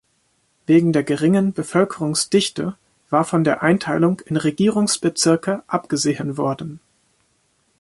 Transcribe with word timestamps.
Wegen 0.65 0.93
der 0.93 1.03
geringeren 1.03 1.53
Bevölkerungsdichte 1.53 2.75
war 3.11 3.23
von 3.23 3.43
der 3.43 3.61
Einteilung 3.61 4.19
in 4.21 4.35
Regierungsbezirke 4.35 5.61
abgesehen 5.67 6.37
worden. 6.37 6.79